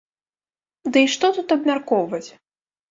[0.95, 2.29] Ды і што тут абмяркоўваць?